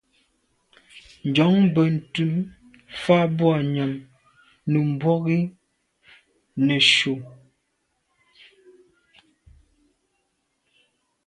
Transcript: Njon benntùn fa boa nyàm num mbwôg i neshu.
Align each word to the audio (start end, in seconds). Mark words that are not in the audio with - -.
Njon 1.27 1.55
benntùn 1.73 2.31
fa 3.01 3.17
boa 3.37 3.59
nyàm 3.73 3.93
num 4.71 4.87
mbwôg 4.95 5.23
i 5.37 5.39
neshu. 6.65 7.13